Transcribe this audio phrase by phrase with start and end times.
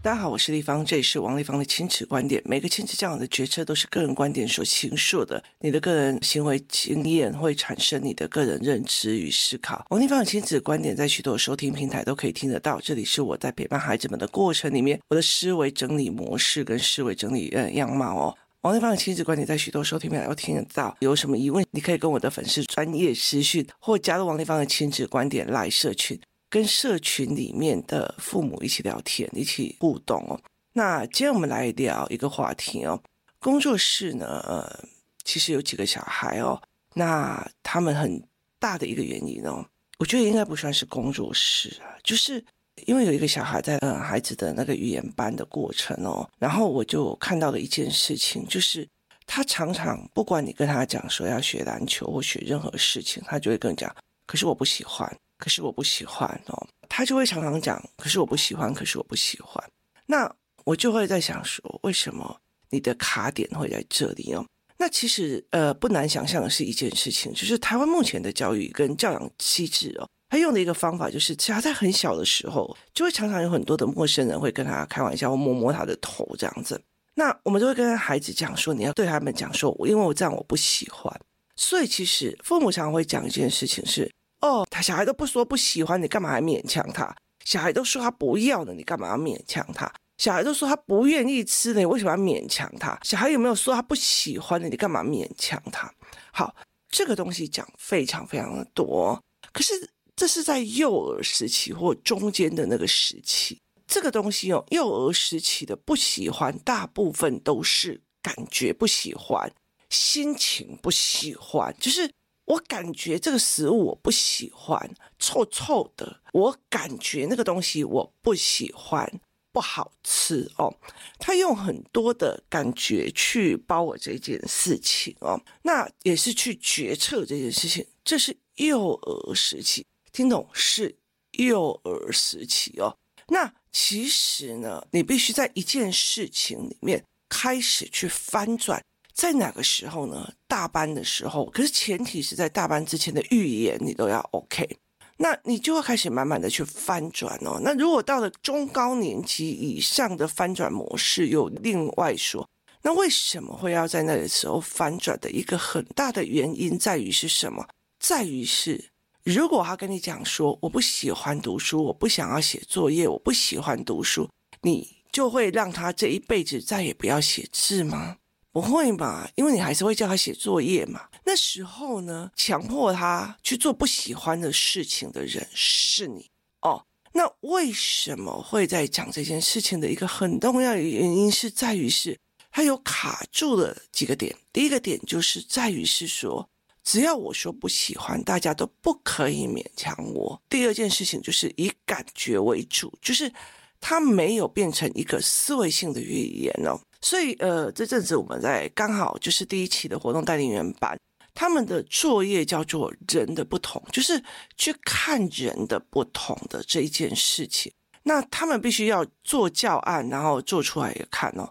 [0.00, 2.40] 大家好，我是丽芳，这里是王丽芳的亲子观点。
[2.44, 9.84] 每个亲子教养的决策都是个人观点所形塑的，你的个人行为经验会产生你的个人认知与思考。
[9.90, 12.80] 王丽芳的亲子观点在许多收听平台都可以听得到。
[12.80, 18.38] 这里是我在陪伴孩子们的过程里面，我的思维整理模式跟思维整理呃样貌哦。
[18.62, 20.96] 王丽芳的亲子观点在许多收听平台都听得到。
[21.00, 26.18] 有什么疑问，你可以跟我的粉丝专业私讯，或加入王丽芳的亲子观点来社群。
[26.50, 30.40] 跟社群里面的父母一起聊天，一起互动哦。
[30.72, 33.00] 那今天我们来聊一个话题哦。
[33.38, 34.84] 工作室呢，呃，
[35.24, 36.60] 其实有几个小孩哦。
[36.94, 38.22] 那他们很
[38.58, 39.64] 大的一个原因哦，
[39.98, 42.44] 我觉得应该不算是工作室啊，就是
[42.86, 48.88] 因为有一个小孩在呃孩子的那个语言班的过程哦，然后我就看到了一件事情，就是
[49.26, 53.94] 他常常不管你跟他讲说要学篮球或学任何事情，他就会跟你讲，
[54.26, 55.16] 可是我不喜欢。
[55.38, 59.62] 可是我不喜欢哦，他就会常常讲，可是我不喜欢，可是我不喜欢。
[60.04, 60.30] 那
[60.64, 62.38] 我就会在想说，为什么
[62.70, 64.44] 你的卡点会在这里哦？
[64.76, 76.80] 那其实呃不难想象的是一件事情，就是台湾目前的教育跟教养机制哦，他用的一个方法就是，只要在很小的时候，就会常常有很多的陌生人会跟他开玩笑，或摸摸他的头这样子。
[77.14, 81.12] 那我们就会跟孩子讲说，你要对他们讲说，因为我这样我不喜欢。
[81.56, 84.10] 所以其实父母常常会讲一件事情是。
[84.40, 87.14] 哦，他小孩都不说不喜欢，你干嘛还勉强他？
[87.44, 89.92] 小孩都说他不要了，你干嘛要勉强他？
[90.18, 92.98] 小孩都说他不愿意吃的，你为什么要勉强他？
[93.02, 94.68] 小孩有没有说他不喜欢的？
[94.68, 95.92] 你干嘛勉强他？
[96.32, 96.54] 好，
[96.88, 99.20] 这个东西讲非常非常的多，
[99.52, 99.72] 可是
[100.14, 109.50] 这是在幼儿时期或中间的那个时期，这个东西哦，幼儿时期的不喜欢，大部分都是感觉不喜欢，
[109.88, 112.08] 心情不喜欢，就是。
[112.48, 116.20] 我感觉这个食物我不喜欢，臭臭的。
[116.32, 119.20] 我感觉那个东西我不喜欢，
[119.52, 120.74] 不好吃哦。
[121.18, 127.86] 他用很多的感觉去包我这件事情哦，那也是去决策这件事情。
[128.02, 130.48] 这是幼儿时期，听懂？
[130.54, 130.96] 是
[131.32, 132.96] 幼儿时期哦。
[133.28, 138.82] 那其实呢，你必须在一件事情里面开始去翻转。
[139.18, 140.32] 在哪个时候呢？
[140.46, 144.78] 大班的时候，可是前提是在大班之前的预言你都要 OK，
[145.16, 147.58] 那你就会开始慢慢的去翻转哦。
[147.60, 152.48] 那如果到了中高年级以上的翻转模式，又另外说，
[152.82, 157.66] 那为什么会要在那个时候翻转的一个很大的原因在于是什么？
[157.98, 158.90] 在于是，
[159.24, 164.30] 如果他跟你讲说我不喜欢读书，我不想要写作业，我不喜欢读书，
[164.62, 168.17] 你就会让他这一辈子再也不要写字吗？
[168.58, 171.02] 不会嘛，因为你还是会叫他写作业嘛。
[171.24, 176.28] 那时候呢，强迫他去做不喜欢的事情的人是你
[176.62, 176.84] 哦。
[177.12, 182.18] 那为什么会在讲这件事情的一个很重要的原因是在于是
[182.50, 184.34] 他有卡住了几个点。
[184.52, 186.50] 第一个点就是在于是说，
[186.82, 190.42] 只要我说不喜欢，大家都不可以勉强我。
[190.48, 193.32] 第二件事情就是以感觉为主，就是
[193.80, 196.78] 他没有变成一个思维性的语言哦。
[197.00, 200.98] 所以，呃，这阵子我们在刚好就是第一期的活动带领员班，
[201.32, 204.20] 他们的作业叫做“人的不同”，就是
[204.56, 207.72] 去看人的不同的这一件事情。
[208.02, 211.48] 那他们必须要做教案，然后做出来也看哦。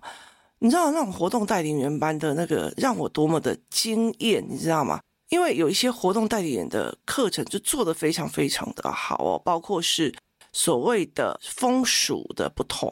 [0.59, 4.99] 你知道那种活动带领员班的那个让我多么的惊艳，你知道吗？
[5.29, 10.13] 因为有一些活动带领员的课程就做得非常非常的好哦，包括是。
[10.57, 12.91] 所谓的风俗的不同，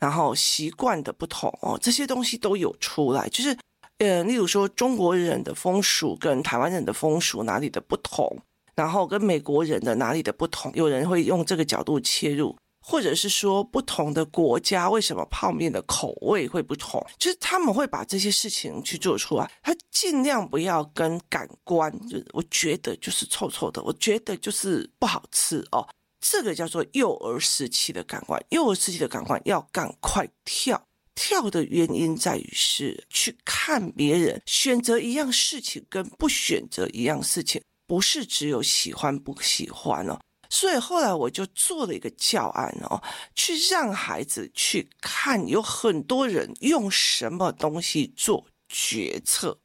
[0.00, 3.28] 然后习惯的不同哦，这些东西都有出来。
[3.28, 3.56] 就是，
[3.98, 8.36] 呃，例如说中国人的风俗跟台湾人的风俗哪里的不同，
[8.74, 25.86] 然后跟美国人的哪里的不同，有人会用这个角度切入，或者是说不同的国家为什么泡面的口味会不同，就是他们会把这些事情去做出来，他尽量不要跟感官，就我觉得就是臭臭的，我觉得就是不好吃哦。
[26.26, 30.82] 这个叫做幼儿时期的感官，幼儿时期的感官要赶快跳。
[31.14, 40.18] 跳的原因在于是去看别人选择一样事情跟不选择一样事情，不是只有喜欢不喜欢哦。
[40.48, 43.02] 所以后来我就做了一个教案哦，
[43.34, 49.60] 去让孩子去看有很多人用什么东西做决策。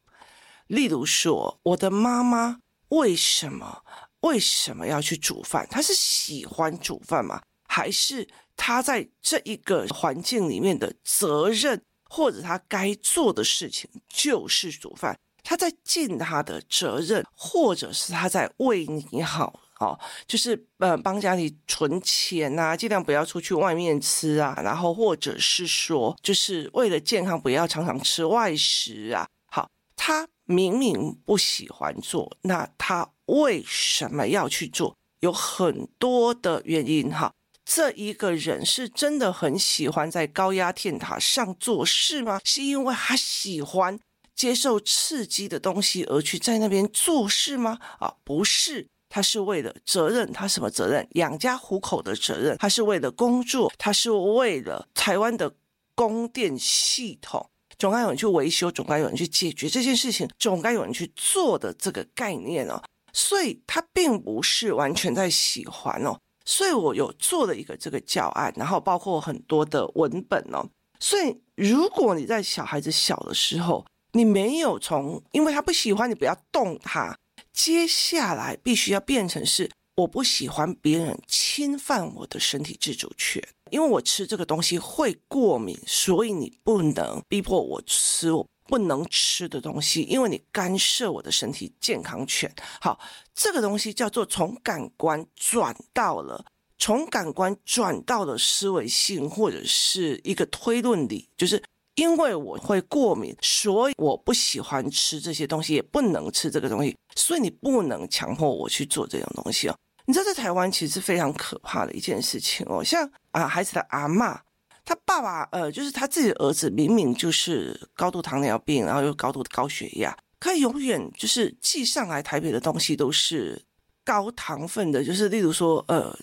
[0.68, 2.60] 例如说，我的妈妈
[2.90, 3.84] 为什么？
[4.22, 5.68] 为什么要去煮饭？
[5.70, 7.42] 他是喜欢煮饭吗？
[7.68, 15.18] 还是他在这一个环境里面的责任，或者他该做的事情就是煮饭？
[15.44, 29.26] 他在尽他的责任，或者是他在为你好哦，就是呃帮家里存钱呐，尽量不要出去外面吃啊，然后或者是说，就是为了健康，不要常常吃外食啊。
[29.48, 34.96] 好，他明明不喜欢做，那他为什么要去做？
[35.20, 37.32] 有很多的原因哈。
[37.64, 42.42] 这一个人是真的很喜欢在高压电塔上做事吗？
[42.44, 44.00] 是因为他喜欢
[44.34, 47.78] 接受刺激的东西而去在那边做事吗？
[48.00, 51.08] 啊，不是，他是为了责任，他什么责任？
[51.12, 52.58] 养家糊口的责任。
[52.58, 55.54] 他是为了工作，他是为了台湾的
[55.94, 62.80] 供电系统，总该有人去维修，总该有人去解决这件事情，总该有人去做的这个概念哦。
[63.12, 66.20] 所以他并不是完全在喜欢哦。
[66.46, 70.68] 所以我有做了一个这个教案，然后包括很多的文本哦。
[71.00, 77.18] 所以如果你在小孩子小的时候，你没有从，因为他不喜欢，你不要动他。
[77.54, 88.48] 接下来必须要变成是，我不喜欢别人侵犯我的身体自主权，因为我吃这个东西会过敏，所以你不能逼迫我吃我。
[88.66, 92.54] 不能吃的东西，因为你干涉我的身体健康权。
[92.80, 93.00] 好，
[93.34, 96.46] 这个东西叫做从感官转到了，
[96.78, 101.64] 从感官转到了思维性或者是一个推论里，就是
[101.96, 109.76] 因为我会过敏，所以我不喜欢吃这些东西，也不能吃这个东西，所以你不能强迫我去做这种东西哦。
[110.10, 114.36] 你知道在台湾其实是非常可怕的一件事情哦，像啊孩子的阿嬷。
[114.84, 123.62] 他爸爸，呃，就是他自己的儿子，明明就是高度糖尿病，然后又高度的高血压，他永远就是寄上来台北的东西都是
[124.04, 126.18] 高糖分的，就是例如说，呃，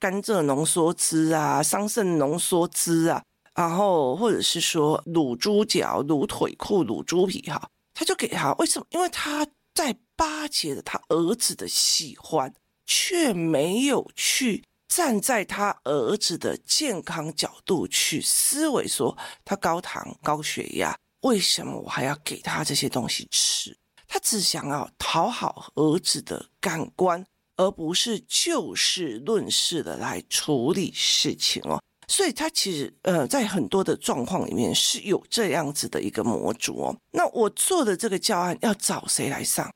[0.00, 3.22] 甘蔗浓缩汁啊，桑葚浓缩汁啊，
[3.54, 8.86] 然后或者是说卤猪脚、卤腿裤、卤猪皮，哈，他就给他，为什么？
[8.92, 12.50] 因为他在巴结了他儿子的喜欢，
[12.86, 14.64] 却没有去。
[14.88, 23.76] 站在他儿子的健康角度去思维，说他高糖高血压，为什么我还要给他这些东西吃？
[24.06, 31.82] 他只想要讨好儿子的感官，而不是就事论事的来处理事情哦。
[32.06, 36.96] 所以，他其实呃，在很多的状况里面是有这样子的一个模组哦。
[37.10, 39.68] 那我做的这个教案要找谁来上？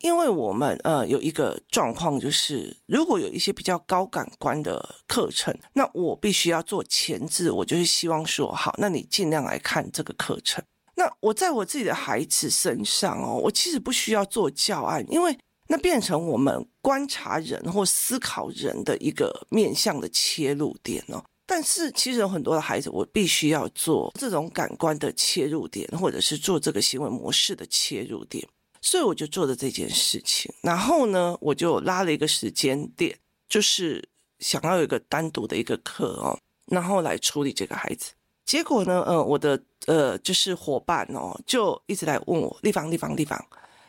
[0.00, 10.62] 因为我们呃有一个状况，就是如果有一些比较高感官的课程，那我必须要做前置，我就是希望说，好，那你尽量来看这个课程。
[10.94, 15.36] 那我在我自己的孩子身上哦，我其实不需要做教案，因为
[15.68, 21.24] 那变成我们观察人或思考人的一个面向的切入点哦。
[21.46, 28.46] 但是其实有很多的孩子，我必须要做这种感官的切入点，或者是做这个行为模式的切入点。
[28.90, 34.02] 所以我就做了这件事情，然后呢，我就拉了一个时间点，就是
[34.38, 38.12] 想要有一个单独的一个课哦，然后来处理这个孩子。
[38.46, 43.38] 结果呢，呃，我的呃就是伙伴哦，就一直来问我，丽芳，丽芳，丽芳，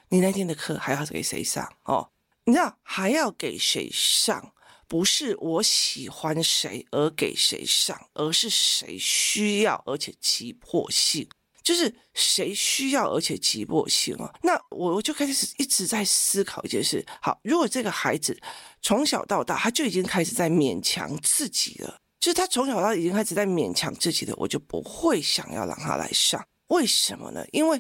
[0.10, 2.10] 你那天的课还要给谁上哦？
[2.44, 4.52] 你知道还要给谁上？
[4.90, 11.26] 不是我喜欢谁而给谁上，而是谁需要而且急迫性。
[11.70, 14.34] 就是谁需要，而且急迫性啊？
[14.42, 17.06] 那我我就开始一直在思考一件事。
[17.22, 18.36] 好，如果这个孩子
[18.82, 26.44] 从小到大他就已经开始在勉强自己了，就是他从小到大已经开始在勉强自己的，我就不会想要让他来上。
[26.70, 27.46] 为什么呢？
[27.52, 27.80] 因为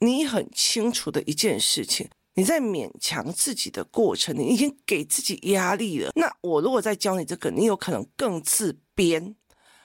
[0.00, 6.10] 你很清楚的一件事情，你在勉强自己的过程，你已经给自己压力了。
[6.16, 9.36] 那我如果再教你这个，你有可能更自编。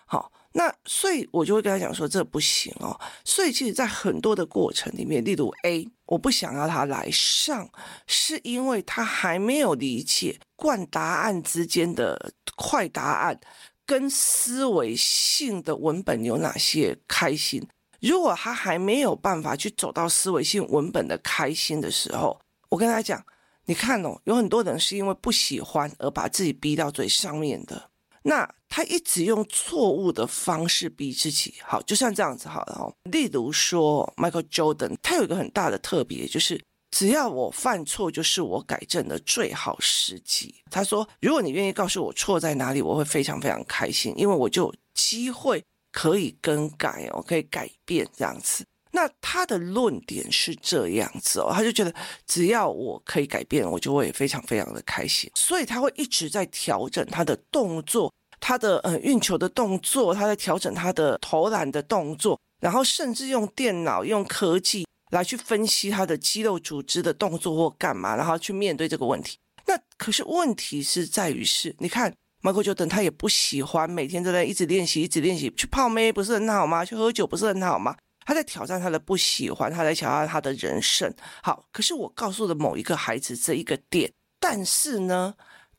[0.07, 0.31] 好。
[0.55, 3.00] 那所以，我就会跟他讲说，这不行哦。
[3.25, 7.67] 所以，其实，在很多的过程里面，例如 A，我不想要他来上，
[8.05, 13.39] 是因为他还没有理解灌答案之间的快答案
[13.86, 17.67] 跟思维性的文本有哪些开心。
[18.00, 23.25] 如果他还没有办法去走到思维性文本的开心的时候，我跟他讲，
[23.65, 27.89] 你看哦，有很多人是因为不喜欢而把自己逼到最上面的。
[28.22, 32.91] 那他一直用错误的方式逼自己，好，就像这样子好了哦。
[33.03, 40.55] 例如说，Michael Jordan，他有一个很大的特别，就是只要我犯错，就是我改正的最好时机。
[40.71, 48.65] 他说，如果你愿意告诉我错在哪里，我会非常非常开心，因为我就有机会可以更改哦，可以改变这样子。
[48.89, 51.93] 那他的论点是这样子哦，他就觉得
[52.25, 58.11] 只要我可以改变，我就会非常非常的开心，所以他会一直在调整他的动作，
[58.43, 69.38] 他的呃运球的动作，他在调整他的投篮的动作，然后甚至用电脑用科技来去分析他的肌肉组织的动作或干嘛，然后去面对这个问题。
[69.65, 72.13] 那可是问题是在于是，你看。
[72.43, 75.50] Michael Jordan 他也不喜欢每天都在一直练习，一直练习。
[75.55, 76.83] 去泡妹不是很好吗？
[76.83, 77.95] 去喝酒不是很好吗？
[78.25, 81.09] 他在挑战他的不喜欢，他在挑战他的人生。
[81.41, 85.33] 好，可是我告诉了某一个孩子这一个点，但是呢，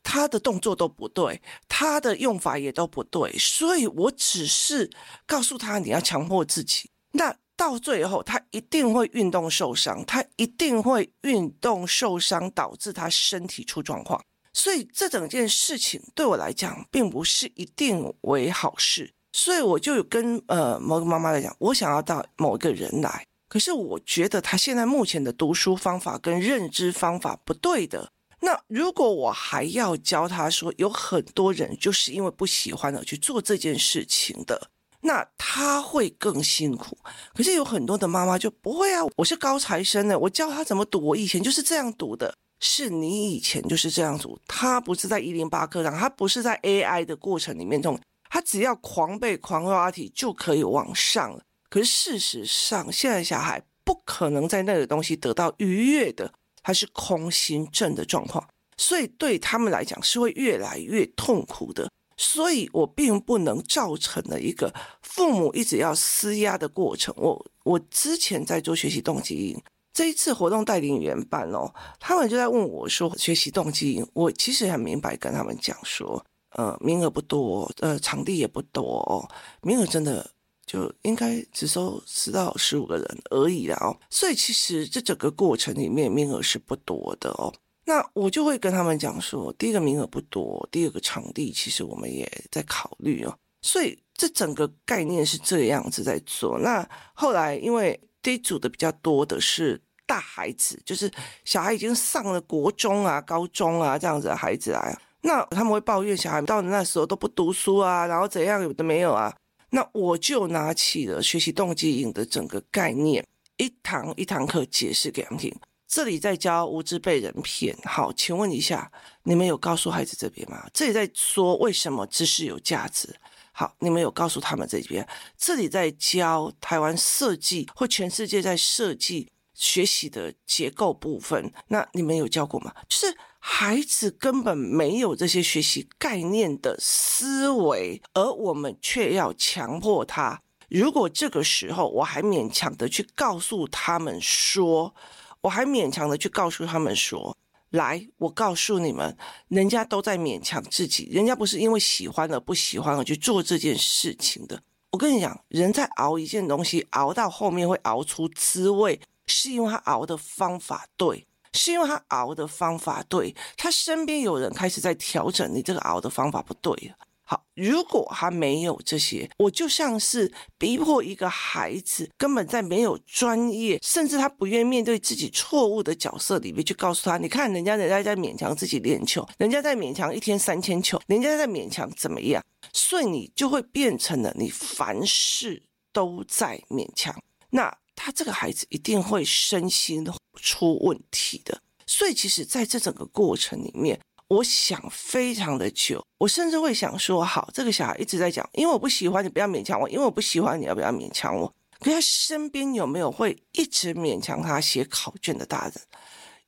[0.05, 4.87] 他的动作都不对，他的用法也都不对，所以我只是
[5.25, 6.91] 告诉他你要强迫自己。
[7.13, 14.23] 那到最后，他一定会运动受伤，他一定会运动受伤，导致他身体出状况。
[14.53, 19.11] 所以这整件事情对我来讲，并不是一定为好事。
[19.33, 28.11] 所以我就跟呃某个妈妈来讲，我想要到某一个人来，可是我觉得他现在目前的读书方法跟认知方法不对的。
[28.41, 34.69] 那如果我还要教他说，有很多人就是因为不喜欢而去做这件事情的，
[35.01, 36.97] 那他会更辛苦。
[37.33, 42.35] 可是有很多的妈妈就不会啊，我是高材生呢，我教他怎么读，我以前就是这样读的。
[42.61, 47.99] 是你以前就是这样读，他不是在一零八课上，他不是在 AI 的过程里面中，
[48.29, 51.43] 他只要狂背狂刷题就可以往上了。
[51.69, 56.31] 可是事实上，现在小孩不可能在那个东西得到愉悦的，
[56.65, 58.43] 他是空心症的状况，
[58.75, 61.87] 所以对他们来讲是会越来越痛苦的。
[62.17, 67.13] 所以我并不能造成了一个父母一直要施压的过程。
[67.17, 69.61] 我我之前在做学习动机营。
[69.93, 76.25] 这一次活动带领员班哦，他们就在问我说：“学习动机营，我其实很明白跟他们讲说，
[76.57, 79.29] 呃，名额不多，呃，场地也不多，哦
[79.61, 80.29] 名额真的
[80.65, 83.95] 就应该只收十到十五个人而已啦哦。
[84.09, 87.53] 所以其实这整个过程里面名额是不多的哦。
[87.85, 93.37] 那我就会跟他们讲说，第一个名额不多，第二个场地其实我们也在考虑哦。
[93.61, 96.59] 所以这整个概念是这样子在做。
[96.59, 99.81] 那后来因为这一组的比较多的是。
[100.07, 101.11] 大孩子就是
[101.45, 109.35] 小孩已经上了国中啊、高中啊这样子的孩子啊，那他们会抱怨小孩到那时候都不读书啊，然后怎样有的没有啊。
[109.75, 113.27] 那我就拿起了学习动机营的整个概念，
[113.57, 115.53] 一堂一堂课解释给他们听。
[115.85, 118.89] 这里在教无知被人骗，好，请问一下，
[119.23, 120.65] 你们有告诉孩子这边吗？
[120.73, 123.13] 这里在说为什么知识有价值，
[123.51, 125.05] 好，你们有告诉他们这边？
[125.37, 129.29] 这里在教台湾设计或全世界在设计。
[129.57, 132.73] 学习的结构部分，那你们有教过吗？
[132.89, 140.41] 就是孩子根本没有这些学习概念的思维，而我们却要强迫他。
[140.67, 144.95] 如果这个时候我还勉强的去告诉他们说，
[145.41, 147.37] 我还勉强的去告诉他们说，
[147.69, 149.15] 来，我告诉你们，
[149.47, 154.59] 人家都在勉强自己，人家不是因为喜欢而不喜欢而去做这件事情的。
[154.89, 158.99] 我跟你讲，人在熬一件东西，熬到后面会熬出滋味。
[159.27, 161.25] 是因为他熬的方法对，
[161.55, 166.93] 是因为他熬的方法对，他身边有人开始在调整，你这个熬的方法不对。
[167.27, 182.43] 好，如果他没有这些，我就像是逼迫一个孩子，根本在没有专业，甚至他不愿意面对自己错误的角色里面，去告诉他，你看人家人家在勉强自己练球，人家在勉强一天三千球，人家在勉强怎么样，
[182.73, 187.15] 所以你就会变成了你凡事都在勉强。
[187.49, 187.75] 那。
[187.97, 190.03] 他这个孩子一定会身心
[190.41, 201.53] 出问题的，所以其实在这整个过程里面，我想非常的久，我甚至会想说，好，这个小孩一直在讲，因为我不喜欢你，不要勉强我，因为我不喜欢你，要不要勉强我？
[201.79, 205.73] 可他身边有没有会一直勉强他写考卷的大人？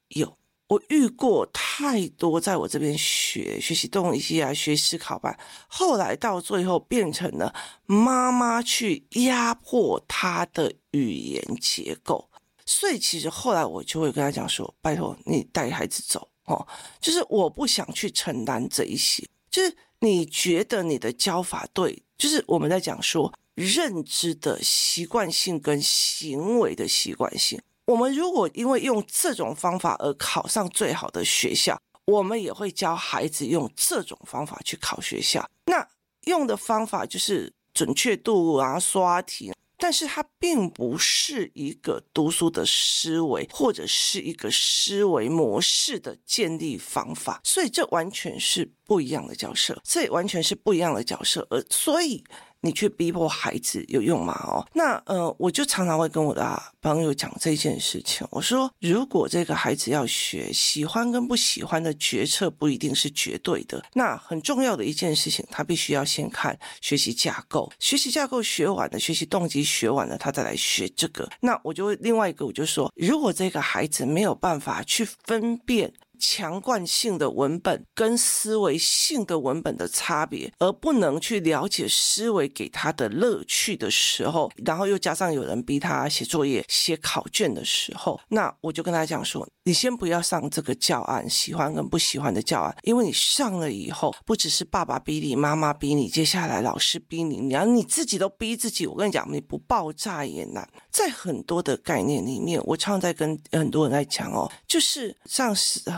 [0.10, 0.38] 有。
[0.70, 5.40] 我遇过太多，在我这边学学习动机啊，学思考班，
[5.70, 12.27] 后来到最后变成了妈妈去压迫他的语言结构，
[12.68, 16.68] 所以其实后来我就会跟他讲说：“拜托你带孩子走哦，
[17.02, 35.50] 就是我不想去承担这一些，就是你觉得你的教法对，就是我们在讲说认知的习惯性跟行为的习惯性。”我们如果因为用这种方法而考上最好的学校，我们也会教孩子用这种方法去考学校。
[35.68, 35.88] 那
[36.26, 47.40] 用的方法就是准确度啊，刷题，但是它并不是一个读书的思维，或者是一个思维模式的建立方法。
[47.44, 51.48] 所以这完全是不一样的角色，这完全是不一样的角色。
[51.50, 52.24] 而所以。
[52.62, 54.34] 你去逼迫孩子有用吗？
[54.48, 58.28] 哦，那呃，我就常常会跟我的朋友讲这件事情。
[58.32, 63.84] 我说，如果这个孩子要学，喜欢跟不喜欢的决策不一定是绝对的。
[63.94, 71.30] 那很重要的一件事情，他必须要先看学习架构，学习架构学完了，学习动机学完了，他再来学这个。
[71.42, 98.88] 那我就会另外一个，我就说，如果这个孩子没有办法去分辨强惯性的文本跟思维性的文本的差别，而不能去了解思维给他的乐趣的时候，然后又加上有人逼他写作业、写考卷的时候，那我就跟他讲说：你先不要上这个教案，喜欢跟不喜欢的教案，因为你上了以后，不只是爸爸逼你、妈妈逼你，接下来老师逼你，你要你自己都逼自己。
[98.88, 100.68] 我跟你讲，你不爆炸也难。
[100.92, 105.54] 在很多的概念里面，我常常在跟很多人在讲哦，就是上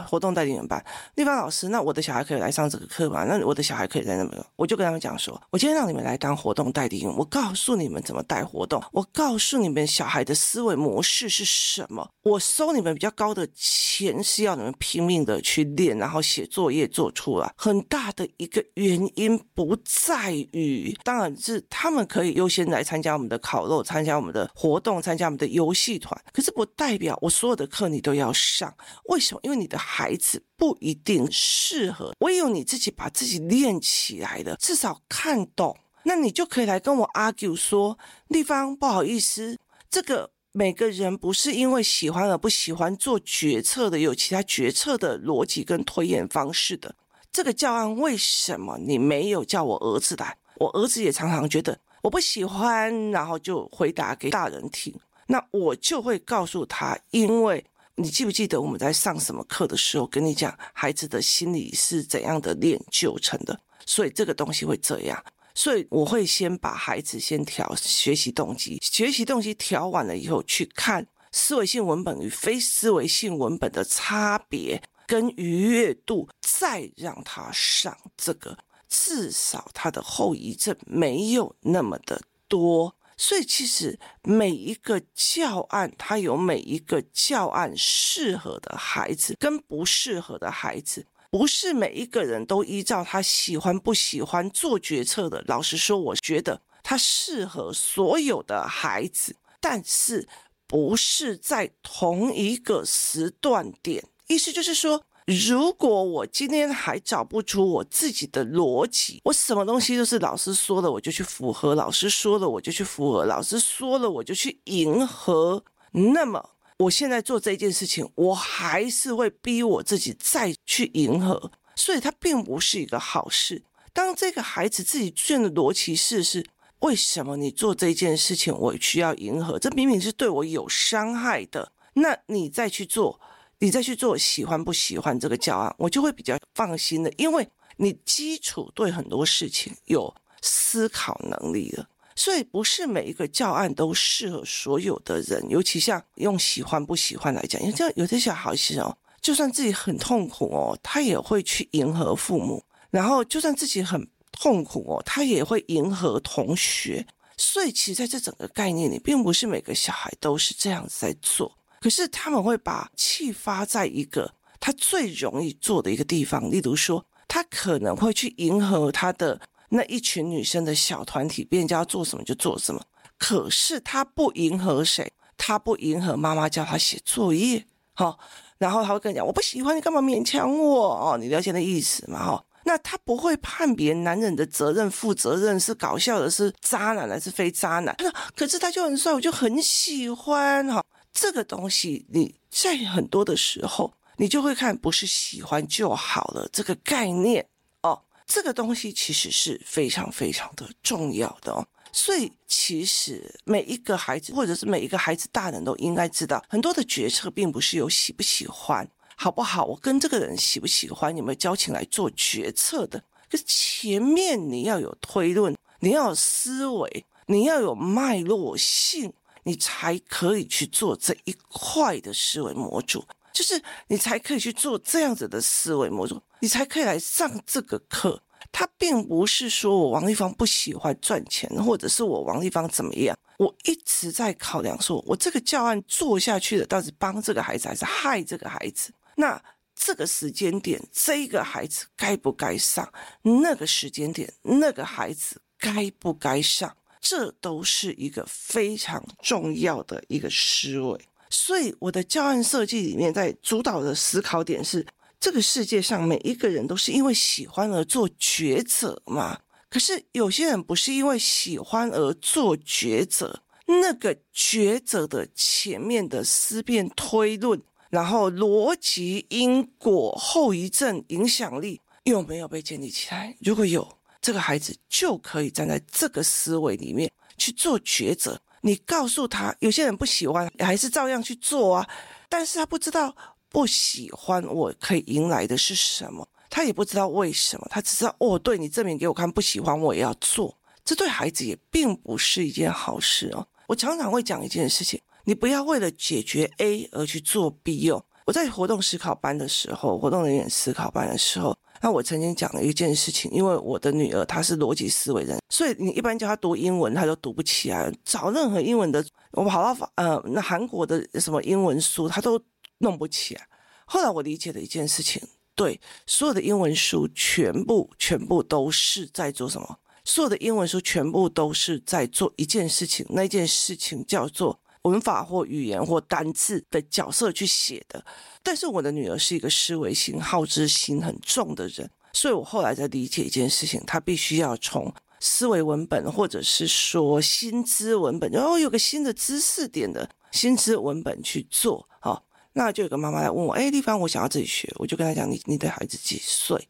[0.10, 0.84] 活动带领人班，
[1.16, 3.24] 丽芳老师，那我的小孩可以来上这个课吗？
[3.26, 17.52] 那我的小孩可以在那边，我就跟他们讲说，我今天让你们来当活动带领人，我告诉你们怎么带活动，我告诉你们小孩的思维模式是什么，我收你们比较高的钱是要你们拼命的去练，然后写作业做出来。
[17.56, 25.02] 很大的一个原因不在于，当然是他们可以优先来参加我们的烤肉，参加我们的活动。
[25.02, 28.72] 参加我们的游戏团，可是不代表我所有的课你都要上。
[29.06, 29.40] 为什么？
[29.42, 32.14] 因为你的孩孩子不一定适合。
[32.20, 39.58] 唯有你自己把自己练起来的，至少看懂，那你就可以来跟我 argue 说，丽芳不好意思，
[39.90, 46.96] 这个每个人不是因为喜欢而不喜欢做决策的，有其他决策的逻辑跟推演方式的。
[47.30, 50.38] 这个教案为什么你没有叫我儿子来？
[50.56, 51.78] 我儿子也常常觉得。
[52.04, 54.98] 我不喜欢，然后就回答给大人听。
[55.28, 57.66] 那我就会告诉他，因为
[58.02, 65.22] 你记不记得我们在上什么课的时候，跟你讲孩子的心理是怎样的练就成的，所以这个东西会这样。
[65.54, 78.58] 所以我会先把孩子先调学习动机，学习动机调完了以后，去看思维性文本与非思维性文本的差别跟愉悦度，再让他上这个。
[78.88, 95.44] 至少他的后遗症没有那么的多，所以其实每一个教案，它有每一个教案适合的孩子跟不适合的孩子，不是每一个人都依照他喜欢不喜欢做决策的。
[95.48, 100.26] 老实说，我觉得他适合所有的孩子，但是
[100.66, 104.06] 不是在同一个时段点。
[104.28, 105.04] 意思就是说。
[105.30, 115.64] 如果我今天还找不出我自己的逻辑，我什么东西都是老师说了，我就去符合；老师说了，我就去符合；老师说了，我就去迎合。
[115.92, 123.62] 那么，我现在做这件事情，我还是会逼我自己再去迎合，所以它并不是一个好事。
[123.94, 126.44] 当这个孩子自己卷的逻辑是是
[126.80, 129.60] 为什么你做这件事情，我需要迎合？
[129.60, 133.20] 这明明是对我有伤害的，那你再去做。
[133.60, 161.59] 你再去做喜欢不喜欢这个教案，我就会比较放心的，因为你基础对很多事情有思考能力了，所以不是每一个教案都适合所有的人，尤其像用喜欢不喜欢来讲，因为这样有的小孩子哦，就算自己很痛苦哦，他也会去迎合父母，然后就算自己很痛苦哦，他也会迎合同学，所以其实在这整个概念里，并不是每个小孩都是这样子在做。
[161.80, 169.40] 可是他们会把气发在一个他最容易做的一个地方，例如说，他可能会去迎合他的
[169.70, 172.82] 那一群女生的小团体，别人家要做什么就做什么。
[173.18, 175.12] 可是他不迎合谁？
[175.38, 178.20] 他不迎合妈妈叫他写作业，好，
[178.58, 182.26] 然后他会跟你讲：“我不喜欢你，干嘛勉强我？”哦，你了解的意思嘛？
[182.26, 187.96] 哈，那他不会判别男人的责任、负责任是搞笑的，是渣男还是非渣男
[188.36, 190.84] ？：“可是他就很帅，我就很喜欢。”哈。
[191.14, 197.46] 这个东西你在很多的时候，你就会看不是喜欢就好了这个概念
[197.82, 198.02] 哦。
[198.26, 201.68] 这个东西其实是非常非常的重要的哦。
[201.92, 213.04] 所以其实每一个孩子，或者是每一个孩子大人都应该知道，很多的决策并不是由喜不喜欢、好不好，我跟这个人喜不喜欢，有没有交情来做决策的。
[213.30, 219.12] 可是前面你要有推论，你要有思维，你要有脉络性。
[219.50, 228.22] 你才可以去做这一块的思维模组，就是你才可以去做这样子的思维模组，你才可以来上这个课。
[228.52, 233.18] 他并不是说我王丽芳不喜欢赚钱，或者是我王丽芳怎么样。
[233.38, 238.94] 我一直在考量说，我这个教案做下去的，到底帮这个孩子还是害这个孩子？
[239.16, 239.42] 那
[239.76, 242.88] 这个时间点，这个孩子该不该上？
[243.24, 246.76] 那个时间点，那个孩子该不该上？
[247.02, 254.86] 这都是一个非常重要的一个思维，所以我的教案设计里面，在主导的思考点是：
[255.20, 259.40] 这个世界上每一个人都是因为喜欢而做抉择嘛？
[259.70, 273.38] 可是有些人不是因为喜欢而做抉择，那个抉择的前面的思辨推论，然后逻辑、因果、后遗症、影响力有没有被建立起来？
[273.42, 278.40] 如果有，这个孩子就可以站在这个思维里面去做抉择。
[278.62, 281.90] 你告诉他，有些人不喜欢，还是照样去做啊，
[282.28, 283.16] 但是他不知道
[283.48, 286.28] 不喜欢，我可以迎来的是什么？
[286.50, 290.58] 他也不知道为什么，他只知道哦，对，你证明给我看，不喜欢我也要做。
[290.84, 293.48] 这对孩子也并不是一件好事哦。
[293.68, 298.04] 我常常会讲一件事情，你不要为了解决 A 而去做 B 哦。
[298.26, 307.92] 我在活动思考班的时候，活动人员思考班的时候，那我曾经讲了一件事情，因为我的女儿她是逻辑思维人，所以你一般叫她读英文，她都读不起来。
[308.04, 312.42] 找任何英文的，我跑到呃那韩国的什么英文书，她都
[312.80, 313.48] 弄不起来。
[313.86, 315.22] 后来我理解了一件事情，
[315.56, 319.78] 对，所有的英文书全部全部都是在做什么？
[320.06, 328.04] 所有的英文书全部都是在做一件事情，那件事情叫做文法或语言或单字的角色去写的。
[328.42, 341.88] 但是我的女儿是一个思维型、好知心很重的人，所以我后来在理解一件事情，她必须要从思维文本或者是说新知文本，然后有个新的知识点的新知文本去做。
[342.00, 346.70] 好，那就有个妈妈来问我，哎，丽芳，我想要自己学，我就跟她讲，你你的孩子几岁？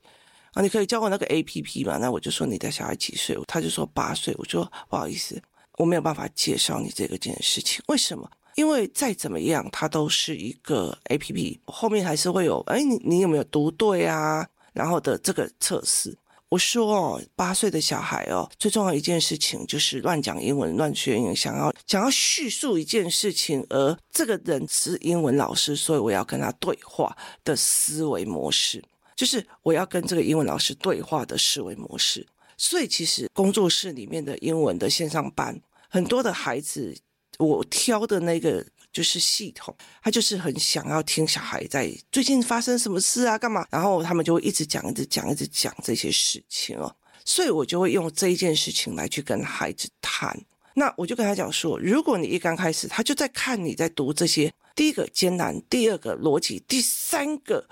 [0.53, 1.97] 啊，你可以教我那个 APP 嘛？
[1.97, 3.37] 那我就说你的小孩几岁？
[3.47, 4.33] 他就说八岁。
[4.39, 5.39] 我说不好意思，
[5.79, 7.81] 我没有办法介绍你这个件事情。
[7.87, 8.29] 为什么？
[8.55, 14.45] 因为再怎么样，它都是一个 APP，后面还是会有哎，你你有没有读对啊？
[14.73, 16.15] 然后的这个测试。
[16.49, 28.83] 我说哦，八岁的小孩哦，最重要一件事情就是乱讲英文、乱学英文，想要想要叙述一件事情，而这个人是英文老师，所以我要跟他对话的思维模式。
[29.15, 32.25] 就是我要跟这个英文老师对话的思维模式，
[32.57, 36.95] 所以其实工作室里面的英文的线上班，很多的孩子，
[37.37, 50.39] 我挑的那个就是系统，他就是很想要听小孩在最近发生什么事啊，干嘛，然后他们就会一直讲，一直讲，一直讲这些事情哦，所以我就会用这一件事情来去跟孩子谈。
[50.75, 57.67] 那我就跟他讲说，如果你一刚开始，他就在看你在读这些，第一个艰难，第二个逻辑，第三个。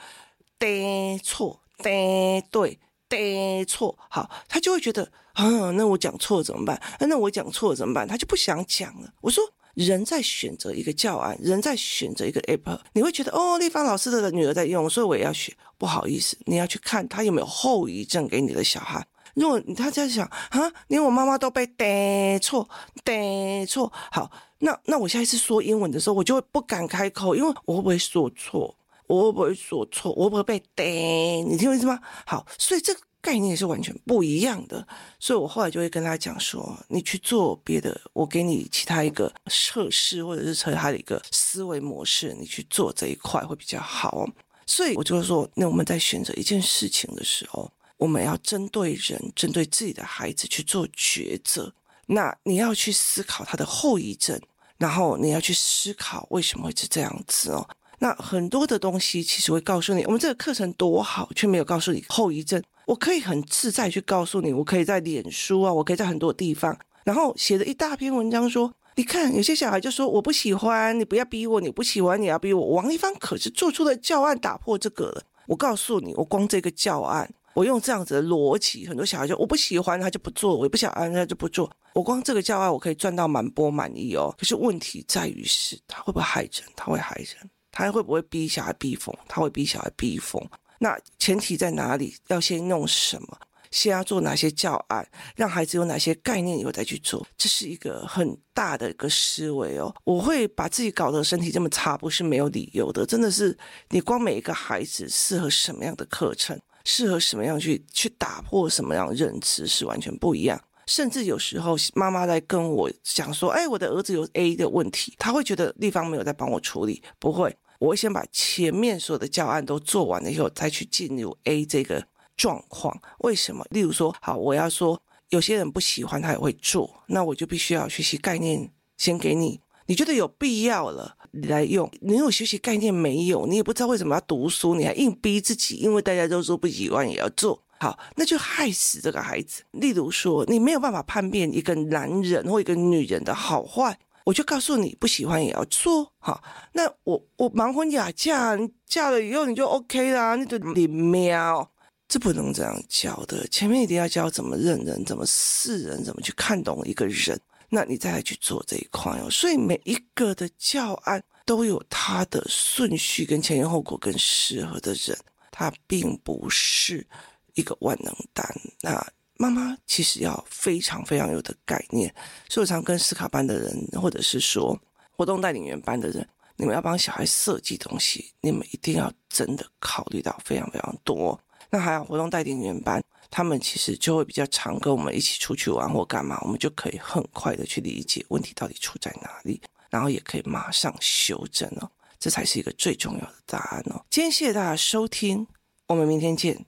[0.59, 6.81] 对错，对对对错，好，他就会觉得啊，那我讲错怎么办？
[6.99, 8.07] 那我讲错怎么办？
[8.07, 9.13] 他就不想讲了。
[9.21, 9.43] 我说，
[9.75, 15.55] 人在选择一个教案，人在选择一个 app，你会觉得哦，丽芳老师的女儿在用，所以我也要学。
[15.77, 19.05] 不好意思，你要去看他有没有后遗症给你的小孩。
[19.35, 22.67] 如果他在想啊，连我妈妈都被对错，
[23.03, 28.75] 对错，好，那那我下一次说英文的时候，我就会不敢开口，因为我会不会说错？
[29.05, 30.11] 我会不会说错？
[30.13, 31.43] 我会不会被逮？
[31.47, 31.99] 你听我意思吗？
[32.25, 34.87] 好，所以这个概念是完全不一样的。
[35.19, 44.25] 所以我后来就会跟他讲说：“你去做别的，我给你其他一个测试，或者是测他的一个思维模式，你去做这一块会比较好。”
[44.65, 51.73] 所以我就说：“那我们在选择一件事情的时候，我们要针对人，针对自己的孩子去做抉择。
[52.07, 54.39] 那你要去思考他的后遗症，
[54.77, 57.67] 然后你要去思考为什么会是这样子哦。”
[57.99, 62.61] 那很多的东西其实会告诉你，我们这个课程多好，却没有告诉你后遗症。
[62.87, 72.67] 我可以很自在去告诉你，我可以在脸书啊，我可以在很多地方，然后写了一大篇文章说，你看有些小孩就说我不喜欢，你不要逼我，你不喜欢你要逼我。
[72.67, 75.21] 王一帆可是做出了教案打破这个了。
[75.47, 81.69] 我告诉你，我光这个教案，我用这样子的逻辑，很多小孩就我不喜欢，他就不做；我也不想按，他就不做。
[81.93, 84.33] 我光这个教案，我可以赚到满波满意哦。
[84.39, 86.63] 可是问题在于是，他会不会害人？
[86.73, 87.49] 他会害人。
[87.69, 89.13] 他会不会逼小孩逼疯？
[89.27, 90.41] 他会逼小孩逼疯。
[90.79, 92.15] 那前提在哪里？
[92.27, 93.37] 要先弄什么？
[93.69, 95.05] 先要做哪些教案？
[95.35, 97.25] 让孩子有哪些概念以后再去做？
[97.37, 99.93] 这是一个很大的一个思维哦。
[100.05, 103.05] 我会把自己搞得身体这么差，不是没有理由的。
[103.05, 103.57] 真的是，
[103.89, 110.59] 你光每一个孩子适合什么样的课程，适合什么样去去打破什么样的认知，是完全不一样。
[110.85, 117.53] 甚至有时候妈妈在跟我讲说：“哎，我的儿子有 A 的问题。”他会觉得丽芳没有在帮我处理，不会。
[117.79, 122.99] 我先把前面所有的教案都做完了以后，再去进入 A 这个状况。
[123.19, 123.65] 为什么？
[123.69, 129.59] 例如说，好，我要说有些人不喜欢，他也会做，那我就必须要学习概念，先给你。
[129.85, 131.89] 你觉得有必要了，你来用。
[132.01, 133.45] 你有学习概念没有？
[133.47, 137.63] 你也不知道为什么要读书，你还硬逼自己，因为大家都说不喜欢也要做。
[137.79, 139.61] 好，那就害死这个孩子。
[139.71, 143.97] 例如说，你没有办法判别一个男人或一个女人的好坏。
[144.27, 151.71] 我就告诉你，不喜欢也要做，好，那我我盲婚哑嫁，嫁了以后你就 OK 啦，你就你喵，
[152.09, 153.47] 这不能这样教的。
[153.47, 159.29] 前面一定要教怎么认人，怎么识人，怎么去看懂一个人，那你再来去做这一块哦。
[159.29, 165.17] 所以每一个的教案都有它的顺序跟前因后果跟适合的人，
[165.51, 167.07] 它并不是
[167.53, 168.45] 一个万能单。
[168.81, 169.01] 那
[169.39, 172.13] 妈妈其实要非常非常有的概念，
[172.49, 174.79] 所以我常跟斯卡班的人，或者是说
[175.11, 181.39] 活动带领员班的人，你们要帮小孩设计东西，你们一定要真的考虑到非常非常多。
[181.69, 194.03] 那还有活动带领员班，他们其实就会比较常跟我们一起出去玩或干嘛，我们就可以很快的去理解问题到底出在哪里，然后也可以马上修正哦，这才是一个最重要的答案哦。
[194.09, 195.45] 今天谢谢大家收听，
[195.87, 196.65] 我们明天见。